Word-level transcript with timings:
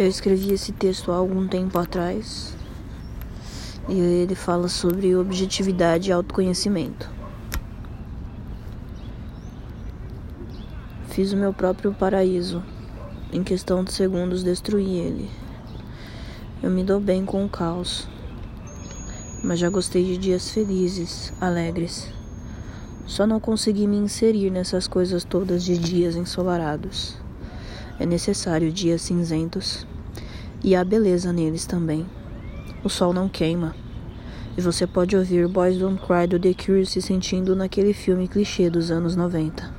Eu 0.00 0.06
escrevi 0.06 0.50
esse 0.54 0.72
texto 0.72 1.12
há 1.12 1.16
algum 1.16 1.46
tempo 1.46 1.78
atrás 1.78 2.56
e 3.86 3.98
ele 3.98 4.34
fala 4.34 4.66
sobre 4.66 5.14
objetividade 5.14 6.08
e 6.08 6.12
autoconhecimento. 6.12 7.06
Fiz 11.10 11.34
o 11.34 11.36
meu 11.36 11.52
próprio 11.52 11.92
paraíso. 11.92 12.62
Em 13.30 13.44
questão 13.44 13.84
de 13.84 13.92
segundos, 13.92 14.42
destruí 14.42 14.96
ele. 14.96 15.28
Eu 16.62 16.70
me 16.70 16.82
dou 16.82 16.98
bem 16.98 17.26
com 17.26 17.44
o 17.44 17.48
caos, 17.50 18.08
mas 19.44 19.58
já 19.58 19.68
gostei 19.68 20.02
de 20.02 20.16
dias 20.16 20.50
felizes, 20.50 21.30
alegres. 21.38 22.08
Só 23.04 23.26
não 23.26 23.38
consegui 23.38 23.86
me 23.86 23.98
inserir 23.98 24.48
nessas 24.48 24.88
coisas 24.88 25.24
todas 25.24 25.62
de 25.62 25.76
dias 25.76 26.16
ensolarados. 26.16 27.20
É 28.00 28.06
necessário 28.06 28.72
dias 28.72 29.02
cinzentos. 29.02 29.86
E 30.64 30.74
há 30.74 30.82
beleza 30.82 31.34
neles 31.34 31.66
também. 31.66 32.06
O 32.82 32.88
sol 32.88 33.12
não 33.12 33.28
queima. 33.28 33.74
E 34.56 34.60
você 34.62 34.86
pode 34.86 35.14
ouvir 35.14 35.46
Boys 35.46 35.76
Don't 35.76 36.00
Cry 36.00 36.26
do 36.26 36.40
The 36.40 36.54
Cure 36.54 36.86
se 36.86 37.02
sentindo 37.02 37.54
naquele 37.54 37.92
filme 37.92 38.26
clichê 38.26 38.70
dos 38.70 38.90
anos 38.90 39.14
90. 39.14 39.70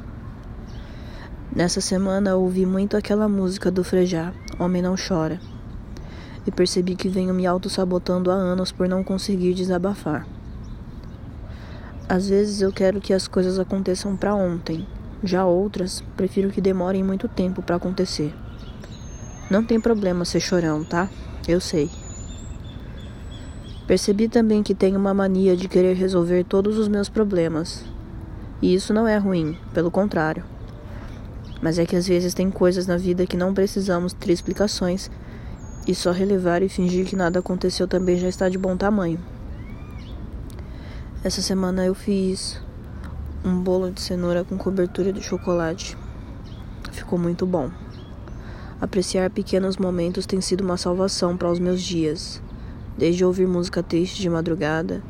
Nessa 1.56 1.82
semana 1.82 2.36
ouvi 2.36 2.64
muito 2.64 2.96
aquela 2.96 3.28
música 3.28 3.72
do 3.72 3.84
Frejá, 3.84 4.32
Homem 4.60 4.84
Não 4.84 4.94
Chora. 4.96 5.40
E 6.46 6.52
percebi 6.52 6.96
que 6.96 7.10
venho 7.10 7.34
me 7.34 7.48
auto-sabotando 7.48 8.30
há 8.30 8.36
anos 8.36 8.72
por 8.72 8.88
não 8.88 9.04
conseguir 9.04 9.56
desabafar. 9.56 10.28
Às 12.08 12.30
vezes 12.30 12.62
eu 12.62 12.72
quero 12.72 13.02
que 13.02 13.16
as 13.16 13.28
coisas 13.28 13.58
aconteçam 13.58 14.16
para 14.16 14.36
ontem, 14.36 14.86
já 15.24 15.46
outras, 15.46 16.04
prefiro 16.18 16.50
que 16.50 16.62
demorem 16.62 17.04
muito 17.04 17.28
tempo 17.28 17.62
para 17.62 17.76
acontecer. 17.76 18.34
Não 19.50 19.64
tem 19.64 19.80
problema 19.80 20.26
ser 20.26 20.40
chorão, 20.40 20.84
tá? 20.84 21.10
Eu 21.48 21.60
sei. 21.60 21.90
Percebi 23.86 24.30
também 24.30 24.64
que 24.64 24.74
tenho 24.74 24.98
uma 24.98 25.14
mania 25.14 25.56
de 25.56 25.68
querer 25.68 25.96
resolver 25.96 26.46
todos 26.46 26.78
os 26.78 26.88
meus 26.88 27.10
problemas. 27.10 27.84
E 28.62 28.74
isso 28.74 28.94
não 28.94 29.08
é 29.08 29.18
ruim, 29.18 29.58
pelo 29.74 29.92
contrário. 29.92 30.44
Mas 31.62 31.78
é 31.78 31.86
que 31.86 31.96
às 31.96 32.08
vezes 32.08 32.34
tem 32.34 32.50
coisas 32.50 32.88
na 32.88 32.98
vida 32.98 33.28
que 33.28 33.36
não 33.36 33.54
precisamos 33.54 34.14
ter 34.14 34.32
explicações 34.32 35.12
e 35.86 35.94
só 35.94 36.12
relevar 36.12 36.64
e 36.64 36.70
fingir 36.70 37.06
que 37.06 37.16
nada 37.16 37.40
aconteceu 37.40 37.88
também 37.88 38.18
já 38.18 38.30
está 38.30 38.48
de 38.48 38.58
bom 38.58 38.78
tamanho. 38.78 39.20
Essa 41.24 41.42
semana 41.42 41.86
eu 41.86 41.94
fiz 41.94 42.60
um 43.44 43.60
bolo 43.60 43.90
de 43.90 44.00
cenoura 44.00 44.44
com 44.44 44.56
cobertura 44.56 45.12
de 45.12 45.22
chocolate. 45.22 45.98
Ficou 46.92 47.18
muito 47.18 47.46
bom. 47.46 47.72
Apreciar 48.80 49.32
pequenos 49.32 49.78
momentos 49.78 50.28
tem 50.28 50.40
sido 50.40 50.62
uma 50.62 50.78
salvação 50.78 51.36
para 51.36 51.50
os 51.50 51.58
meus 51.58 51.82
dias, 51.82 52.42
desde 52.96 53.26
ouvir 53.26 53.48
música 53.48 53.82
triste 53.82 54.22
de 54.22 54.30
madrugada 54.30 55.02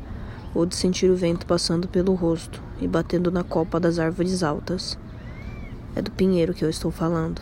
ou 0.54 0.64
de 0.64 0.74
sentir 0.74 1.10
o 1.10 1.16
vento 1.16 1.44
passando 1.44 1.86
pelo 1.88 2.14
rosto 2.14 2.62
e 2.80 2.88
batendo 2.88 3.30
na 3.30 3.44
copa 3.44 3.78
das 3.78 3.98
árvores 3.98 4.42
altas. 4.42 4.98
É 5.94 6.00
do 6.00 6.10
pinheiro 6.10 6.54
que 6.54 6.64
eu 6.64 6.70
estou 6.70 6.90
falando. 6.90 7.40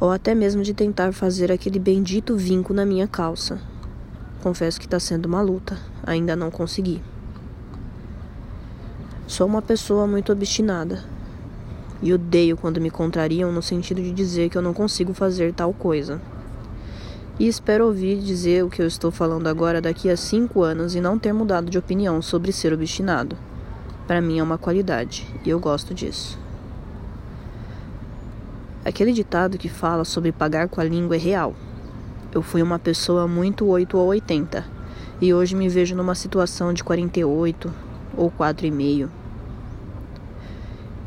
Ou 0.00 0.10
até 0.10 0.34
mesmo 0.34 0.62
de 0.64 0.74
tentar 0.74 1.12
fazer 1.12 1.52
aquele 1.52 1.78
bendito 1.78 2.36
vinco 2.36 2.74
na 2.74 2.84
minha 2.84 3.06
calça. 3.06 3.60
Confesso 4.42 4.80
que 4.80 4.86
está 4.86 4.98
sendo 4.98 5.26
uma 5.26 5.42
luta, 5.42 5.78
ainda 6.04 6.34
não 6.34 6.50
consegui. 6.50 7.00
Sou 9.30 9.46
uma 9.46 9.62
pessoa 9.62 10.08
muito 10.08 10.32
obstinada. 10.32 11.04
E 12.02 12.12
odeio 12.12 12.56
quando 12.56 12.80
me 12.80 12.90
contrariam 12.90 13.52
no 13.52 13.62
sentido 13.62 14.02
de 14.02 14.10
dizer 14.10 14.50
que 14.50 14.58
eu 14.58 14.60
não 14.60 14.74
consigo 14.74 15.14
fazer 15.14 15.54
tal 15.54 15.72
coisa. 15.72 16.20
E 17.38 17.46
espero 17.46 17.86
ouvir 17.86 18.18
dizer 18.18 18.64
o 18.64 18.68
que 18.68 18.82
eu 18.82 18.88
estou 18.88 19.12
falando 19.12 19.46
agora 19.46 19.80
daqui 19.80 20.10
a 20.10 20.16
cinco 20.16 20.64
anos 20.64 20.96
e 20.96 21.00
não 21.00 21.16
ter 21.16 21.32
mudado 21.32 21.70
de 21.70 21.78
opinião 21.78 22.20
sobre 22.20 22.50
ser 22.50 22.72
obstinado. 22.72 23.38
Para 24.04 24.20
mim 24.20 24.40
é 24.40 24.42
uma 24.42 24.58
qualidade 24.58 25.24
e 25.44 25.50
eu 25.50 25.60
gosto 25.60 25.94
disso. 25.94 26.36
Aquele 28.84 29.12
ditado 29.12 29.58
que 29.58 29.68
fala 29.68 30.04
sobre 30.04 30.32
pagar 30.32 30.68
com 30.68 30.80
a 30.80 30.84
língua 30.84 31.14
é 31.14 31.20
real. 31.20 31.54
Eu 32.32 32.42
fui 32.42 32.62
uma 32.62 32.80
pessoa 32.80 33.28
muito 33.28 33.64
8 33.64 33.96
ou 33.96 34.08
80 34.08 34.64
e 35.20 35.32
hoje 35.32 35.54
me 35.54 35.68
vejo 35.68 35.94
numa 35.94 36.16
situação 36.16 36.74
de 36.74 36.82
48 36.82 37.72
ou 38.16 38.28
4,5. 38.28 39.19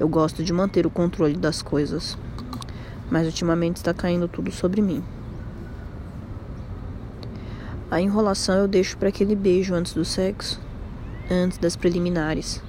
Eu 0.03 0.09
gosto 0.09 0.43
de 0.43 0.51
manter 0.51 0.85
o 0.85 0.89
controle 0.89 1.37
das 1.37 1.61
coisas, 1.61 2.17
mas 3.09 3.25
ultimamente 3.25 3.77
está 3.77 3.93
caindo 3.93 4.27
tudo 4.27 4.51
sobre 4.51 4.81
mim. 4.81 5.01
A 7.89 8.01
enrolação 8.01 8.55
eu 8.55 8.67
deixo 8.67 8.97
para 8.97 9.07
aquele 9.07 9.33
beijo 9.33 9.73
antes 9.73 9.93
do 9.93 10.03
sexo, 10.03 10.59
antes 11.31 11.57
das 11.57 11.77
preliminares. 11.77 12.61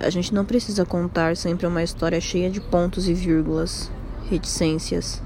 A 0.00 0.08
gente 0.08 0.32
não 0.32 0.42
precisa 0.42 0.86
contar 0.86 1.36
sempre 1.36 1.66
uma 1.66 1.82
história 1.82 2.18
cheia 2.18 2.48
de 2.48 2.62
pontos 2.62 3.06
e 3.06 3.12
vírgulas, 3.12 3.90
reticências, 4.30 5.22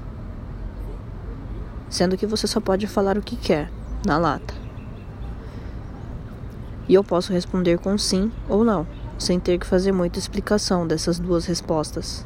sendo 1.89 2.17
que 2.17 2.27
você 2.27 2.47
só 2.47 2.59
pode 2.59 2.85
falar 2.85 3.17
o 3.17 3.21
que 3.21 3.37
quer, 3.37 3.71
na 4.05 4.17
lata. 4.17 4.53
E 6.85 6.93
eu 6.93 7.01
posso 7.01 7.31
responder 7.31 7.77
com 7.77 7.97
sim 7.97 8.29
ou 8.49 8.65
não 8.65 8.96
sem 9.17 9.39
ter 9.39 9.57
que 9.57 9.65
fazer 9.65 9.91
muita 9.91 10.19
explicação 10.19 10.87
dessas 10.87 11.19
duas 11.19 11.45
respostas. 11.45 12.25